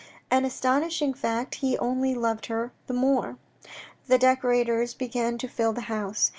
An 0.31 0.45
astonishing 0.45 1.13
fact, 1.13 1.53
he 1.61 1.77
only 1.77 2.15
loved 2.15 2.47
her 2.47 2.71
the 2.87 2.93
more. 2.95 3.37
The 4.07 4.17
decorators 4.17 4.95
began 4.95 5.37
to 5.37 5.47
fill 5.47 5.73
the 5.73 5.81
house. 5.81 6.29